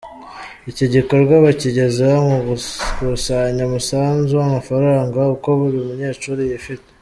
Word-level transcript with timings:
Iki 0.69 0.85
gikorwa 0.93 1.33
bakigezeho 1.45 2.17
mu 2.29 2.37
gukusanya 2.47 3.61
umusanzu 3.65 4.31
w’amafaranga 4.39 5.19
uko 5.35 5.47
buri 5.59 5.77
munyeshuri 5.87 6.41
yifite. 6.51 6.87